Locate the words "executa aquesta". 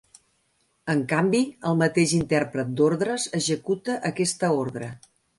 3.41-4.49